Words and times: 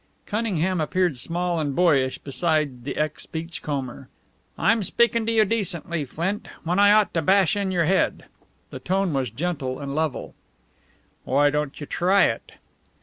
Cunningham 0.25 0.81
appeared 0.81 1.19
small 1.19 1.59
and 1.59 1.75
boyish 1.75 2.17
beside 2.17 2.85
the 2.85 2.95
ex 2.97 3.27
beachcomber. 3.27 4.09
"I'm 4.57 4.81
speaking 4.81 5.27
to 5.27 5.31
you 5.31 5.45
decently, 5.45 6.05
Flint, 6.05 6.47
when 6.63 6.79
I 6.79 6.91
ought 6.91 7.13
to 7.13 7.21
bash 7.21 7.55
in 7.55 7.69
your 7.69 7.85
head." 7.85 8.25
The 8.71 8.79
tone 8.79 9.13
was 9.13 9.29
gentle 9.29 9.77
and 9.79 9.93
level. 9.93 10.33
"Why 11.23 11.51
don't 11.51 11.79
you 11.79 11.85
try 11.85 12.23
it?" 12.23 12.53